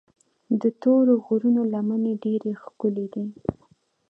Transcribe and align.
د 0.61 0.63
تورو 0.81 1.13
غرونو 1.25 1.61
لمنې 1.73 2.13
ډېرې 2.23 2.51
ښکلي 2.61 3.07
دي. 3.13 3.25